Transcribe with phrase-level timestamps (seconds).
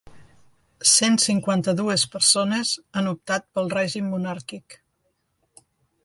[0.91, 4.79] Cent cinquanta-dues persones han optat pel règim monàrquic.